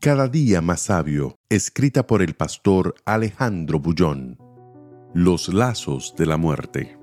Cada 0.00 0.28
día 0.28 0.62
más 0.62 0.80
sabio, 0.84 1.38
escrita 1.50 2.06
por 2.06 2.22
el 2.22 2.32
pastor 2.32 2.94
Alejandro 3.04 3.80
Bullón. 3.80 4.38
Los 5.12 5.52
lazos 5.52 6.14
de 6.16 6.24
la 6.24 6.38
muerte. 6.38 6.96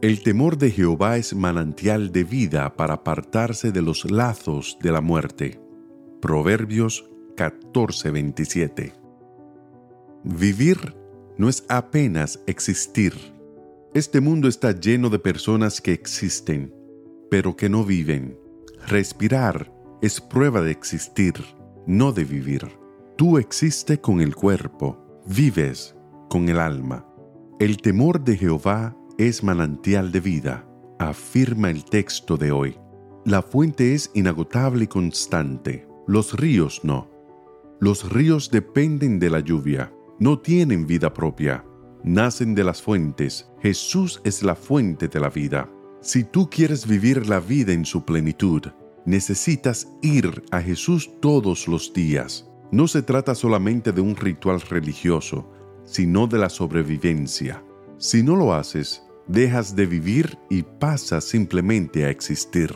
El 0.00 0.22
temor 0.22 0.56
de 0.56 0.70
Jehová 0.70 1.18
es 1.18 1.34
manantial 1.34 2.10
de 2.10 2.24
vida 2.24 2.76
para 2.76 2.94
apartarse 2.94 3.72
de 3.72 3.82
los 3.82 4.10
lazos 4.10 4.78
de 4.80 4.90
la 4.90 5.02
muerte. 5.02 5.60
Proverbios 6.22 7.04
14:27. 7.36 8.94
Vivir 10.24 10.96
no 11.36 11.50
es 11.50 11.66
apenas 11.68 12.40
existir. 12.46 13.12
Este 13.92 14.22
mundo 14.22 14.48
está 14.48 14.72
lleno 14.72 15.10
de 15.10 15.18
personas 15.18 15.82
que 15.82 15.92
existen, 15.92 16.74
pero 17.30 17.54
que 17.54 17.68
no 17.68 17.84
viven. 17.84 18.38
Respirar 18.86 19.70
es 20.00 20.22
prueba 20.22 20.62
de 20.62 20.70
existir 20.70 21.34
no 21.88 22.12
de 22.12 22.24
vivir. 22.24 22.68
Tú 23.16 23.38
existes 23.38 23.98
con 23.98 24.20
el 24.20 24.36
cuerpo, 24.36 25.22
vives 25.26 25.96
con 26.28 26.48
el 26.50 26.60
alma. 26.60 27.06
El 27.58 27.78
temor 27.78 28.22
de 28.22 28.36
Jehová 28.36 28.94
es 29.16 29.42
manantial 29.42 30.12
de 30.12 30.20
vida, 30.20 30.68
afirma 30.98 31.70
el 31.70 31.84
texto 31.86 32.36
de 32.36 32.52
hoy. 32.52 32.76
La 33.24 33.40
fuente 33.40 33.94
es 33.94 34.10
inagotable 34.14 34.84
y 34.84 34.86
constante, 34.86 35.88
los 36.06 36.38
ríos 36.38 36.82
no. 36.84 37.08
Los 37.80 38.12
ríos 38.12 38.50
dependen 38.50 39.18
de 39.18 39.30
la 39.30 39.40
lluvia, 39.40 39.90
no 40.20 40.38
tienen 40.38 40.86
vida 40.86 41.14
propia, 41.14 41.64
nacen 42.04 42.54
de 42.54 42.64
las 42.64 42.82
fuentes. 42.82 43.50
Jesús 43.62 44.20
es 44.24 44.42
la 44.42 44.54
fuente 44.54 45.08
de 45.08 45.20
la 45.20 45.30
vida. 45.30 45.70
Si 46.02 46.22
tú 46.22 46.50
quieres 46.50 46.86
vivir 46.86 47.26
la 47.26 47.40
vida 47.40 47.72
en 47.72 47.86
su 47.86 48.04
plenitud, 48.04 48.62
necesitas 49.08 49.88
ir 50.02 50.44
a 50.50 50.60
Jesús 50.60 51.10
todos 51.20 51.66
los 51.66 51.94
días. 51.94 52.46
No 52.70 52.86
se 52.86 53.00
trata 53.00 53.34
solamente 53.34 53.90
de 53.90 54.02
un 54.02 54.14
ritual 54.14 54.60
religioso, 54.60 55.50
sino 55.86 56.26
de 56.26 56.36
la 56.36 56.50
sobrevivencia. 56.50 57.64
Si 57.96 58.22
no 58.22 58.36
lo 58.36 58.52
haces, 58.52 59.02
dejas 59.26 59.74
de 59.74 59.86
vivir 59.86 60.38
y 60.50 60.62
pasas 60.62 61.24
simplemente 61.24 62.04
a 62.04 62.10
existir. 62.10 62.70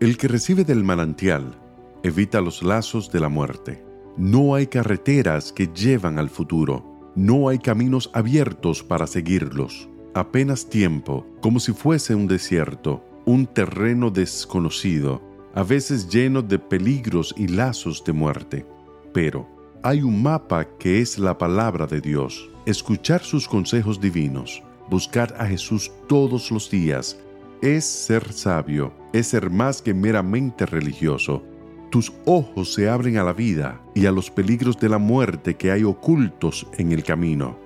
El 0.00 0.16
que 0.16 0.26
recibe 0.26 0.64
del 0.64 0.82
manantial 0.84 1.60
evita 2.02 2.40
los 2.40 2.62
lazos 2.62 3.12
de 3.12 3.20
la 3.20 3.28
muerte. 3.28 3.84
No 4.16 4.54
hay 4.54 4.68
carreteras 4.68 5.52
que 5.52 5.66
llevan 5.66 6.18
al 6.18 6.30
futuro. 6.30 7.12
No 7.14 7.50
hay 7.50 7.58
caminos 7.58 8.10
abiertos 8.14 8.82
para 8.82 9.06
seguirlos. 9.06 9.90
Apenas 10.14 10.66
tiempo, 10.70 11.26
como 11.42 11.60
si 11.60 11.72
fuese 11.74 12.14
un 12.14 12.26
desierto, 12.26 13.04
un 13.26 13.46
terreno 13.46 14.10
desconocido 14.10 15.33
a 15.54 15.62
veces 15.62 16.08
lleno 16.08 16.42
de 16.42 16.58
peligros 16.58 17.32
y 17.36 17.46
lazos 17.46 18.02
de 18.04 18.12
muerte. 18.12 18.66
Pero 19.12 19.48
hay 19.82 20.02
un 20.02 20.22
mapa 20.22 20.66
que 20.78 21.00
es 21.00 21.18
la 21.18 21.38
palabra 21.38 21.86
de 21.86 22.00
Dios. 22.00 22.50
Escuchar 22.66 23.22
sus 23.22 23.46
consejos 23.46 24.00
divinos, 24.00 24.62
buscar 24.90 25.34
a 25.38 25.46
Jesús 25.46 25.92
todos 26.08 26.50
los 26.50 26.70
días, 26.70 27.16
es 27.62 27.84
ser 27.84 28.32
sabio, 28.32 28.92
es 29.12 29.28
ser 29.28 29.48
más 29.48 29.80
que 29.80 29.94
meramente 29.94 30.66
religioso. 30.66 31.42
Tus 31.90 32.12
ojos 32.24 32.74
se 32.74 32.88
abren 32.88 33.18
a 33.18 33.22
la 33.22 33.32
vida 33.32 33.80
y 33.94 34.06
a 34.06 34.12
los 34.12 34.30
peligros 34.30 34.78
de 34.80 34.88
la 34.88 34.98
muerte 34.98 35.54
que 35.54 35.70
hay 35.70 35.84
ocultos 35.84 36.66
en 36.78 36.90
el 36.90 37.04
camino. 37.04 37.56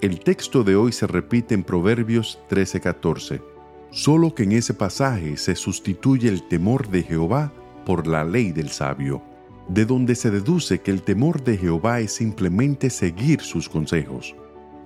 El 0.00 0.18
texto 0.20 0.64
de 0.64 0.74
hoy 0.74 0.90
se 0.90 1.06
repite 1.06 1.54
en 1.54 1.62
Proverbios 1.62 2.40
13:14 2.48 3.57
solo 3.90 4.34
que 4.34 4.44
en 4.44 4.52
ese 4.52 4.74
pasaje 4.74 5.36
se 5.36 5.54
sustituye 5.54 6.28
el 6.28 6.46
temor 6.46 6.88
de 6.88 7.02
Jehová 7.02 7.52
por 7.86 8.06
la 8.06 8.24
ley 8.24 8.52
del 8.52 8.68
sabio, 8.68 9.22
de 9.68 9.84
donde 9.84 10.14
se 10.14 10.30
deduce 10.30 10.80
que 10.80 10.90
el 10.90 11.02
temor 11.02 11.42
de 11.44 11.56
Jehová 11.56 12.00
es 12.00 12.12
simplemente 12.12 12.90
seguir 12.90 13.40
sus 13.40 13.68
consejos. 13.68 14.34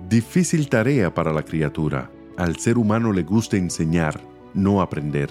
Difícil 0.08 0.68
tarea 0.68 1.14
para 1.14 1.32
la 1.32 1.42
criatura. 1.42 2.10
Al 2.36 2.56
ser 2.56 2.78
humano 2.78 3.12
le 3.12 3.22
gusta 3.22 3.56
enseñar, 3.56 4.20
no 4.54 4.82
aprender. 4.82 5.30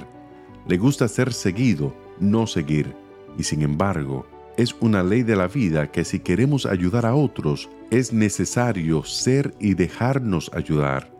Le 0.67 0.77
gusta 0.77 1.07
ser 1.07 1.33
seguido, 1.33 1.93
no 2.19 2.47
seguir. 2.47 2.95
Y 3.37 3.43
sin 3.43 3.61
embargo, 3.61 4.25
es 4.57 4.75
una 4.79 5.03
ley 5.03 5.23
de 5.23 5.35
la 5.35 5.47
vida 5.47 5.91
que 5.91 6.05
si 6.05 6.19
queremos 6.19 6.65
ayudar 6.65 7.05
a 7.05 7.15
otros, 7.15 7.69
es 7.89 8.13
necesario 8.13 9.03
ser 9.03 9.53
y 9.59 9.73
dejarnos 9.73 10.51
ayudar. 10.53 11.11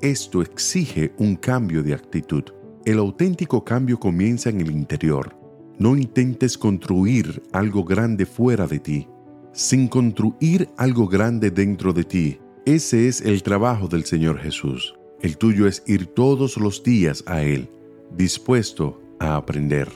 Esto 0.00 0.40
exige 0.40 1.12
un 1.18 1.36
cambio 1.36 1.82
de 1.82 1.92
actitud. 1.92 2.44
El 2.86 2.98
auténtico 2.98 3.62
cambio 3.62 4.00
comienza 4.00 4.48
en 4.48 4.62
el 4.62 4.70
interior. 4.70 5.36
No 5.78 5.94
intentes 5.94 6.56
construir 6.56 7.42
algo 7.52 7.84
grande 7.84 8.24
fuera 8.24 8.66
de 8.66 8.78
ti, 8.78 9.08
sin 9.52 9.88
construir 9.88 10.70
algo 10.78 11.06
grande 11.06 11.50
dentro 11.50 11.92
de 11.92 12.04
ti. 12.04 12.38
Ese 12.64 13.08
es 13.08 13.20
el 13.20 13.42
trabajo 13.42 13.88
del 13.88 14.04
Señor 14.04 14.38
Jesús. 14.38 14.94
El 15.20 15.36
tuyo 15.36 15.66
es 15.66 15.82
ir 15.86 16.06
todos 16.06 16.56
los 16.56 16.82
días 16.82 17.22
a 17.26 17.42
Él, 17.42 17.70
dispuesto 18.16 19.02
a 19.18 19.36
aprender. 19.36 19.88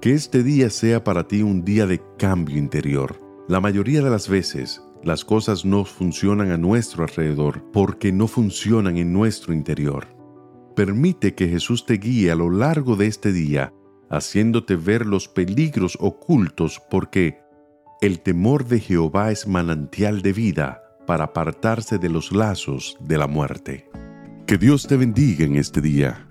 Que 0.00 0.12
este 0.12 0.42
día 0.42 0.70
sea 0.70 1.04
para 1.04 1.28
ti 1.28 1.42
un 1.42 1.64
día 1.64 1.86
de 1.86 2.00
cambio 2.18 2.58
interior. 2.58 3.20
La 3.46 3.60
mayoría 3.60 4.02
de 4.02 4.10
las 4.10 4.28
veces 4.28 4.82
las 5.02 5.24
cosas 5.24 5.64
no 5.64 5.84
funcionan 5.84 6.50
a 6.50 6.56
nuestro 6.56 7.04
alrededor 7.04 7.64
porque 7.72 8.12
no 8.12 8.26
funcionan 8.26 8.96
en 8.98 9.12
nuestro 9.12 9.54
interior. 9.54 10.06
Permite 10.76 11.34
que 11.34 11.48
Jesús 11.48 11.86
te 11.86 11.94
guíe 11.94 12.30
a 12.30 12.34
lo 12.34 12.50
largo 12.50 12.96
de 12.96 13.06
este 13.06 13.32
día, 13.32 13.72
haciéndote 14.10 14.76
ver 14.76 15.06
los 15.06 15.28
peligros 15.28 15.96
ocultos 16.00 16.80
porque 16.90 17.38
el 18.00 18.20
temor 18.20 18.66
de 18.66 18.80
Jehová 18.80 19.30
es 19.30 19.46
manantial 19.46 20.22
de 20.22 20.32
vida 20.32 20.82
para 21.06 21.24
apartarse 21.24 21.98
de 21.98 22.08
los 22.08 22.32
lazos 22.32 22.96
de 23.00 23.18
la 23.18 23.26
muerte. 23.26 23.90
Que 24.46 24.58
Dios 24.58 24.86
te 24.86 24.96
bendiga 24.96 25.44
en 25.44 25.56
este 25.56 25.80
día. 25.80 26.26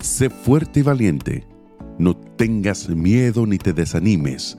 Sé 0.00 0.30
fuerte 0.30 0.80
y 0.80 0.82
valiente. 0.82 1.46
No 1.98 2.16
tengas 2.16 2.88
miedo 2.88 3.46
ni 3.46 3.56
te 3.56 3.72
desanimes, 3.72 4.58